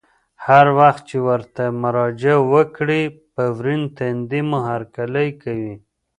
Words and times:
هر 0.45 0.65
وخت 0.79 1.01
چې 1.09 1.17
ورته 1.27 1.63
مراجعه 1.83 2.39
وکړه 2.53 2.99
په 3.33 3.43
ورین 3.57 3.81
تندي 3.97 4.41
مو 4.49 4.59
هرکلی 4.69 5.29
کوي. 5.41 5.75